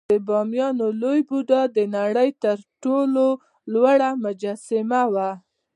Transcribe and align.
د 0.09 0.13
بامیانو 0.27 0.87
لوی 1.01 1.19
بودا 1.29 1.61
د 1.75 1.77
نړۍ 1.97 2.29
تر 2.43 2.57
ټولو 2.83 3.25
لوی 3.73 3.93
ولاړ 3.97 4.13
مجسمه 4.25 5.01
وه 5.13 5.29